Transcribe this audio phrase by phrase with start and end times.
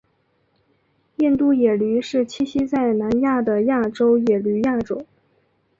[1.17, 5.05] 印度野驴是栖息在南亚的亚洲野驴亚种。